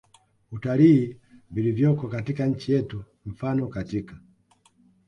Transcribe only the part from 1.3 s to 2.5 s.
vilivyoko katika